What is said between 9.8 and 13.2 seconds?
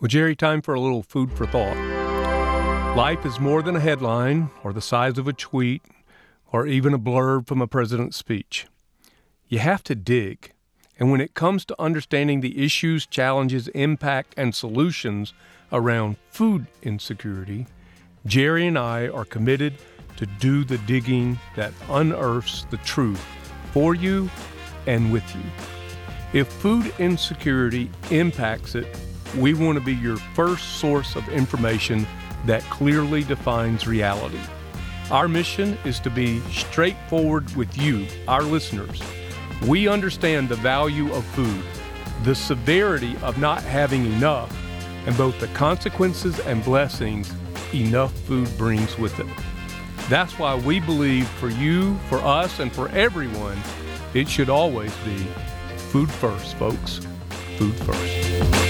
to dig. And when it comes to understanding the issues,